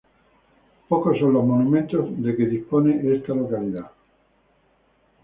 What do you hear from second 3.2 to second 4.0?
localidad.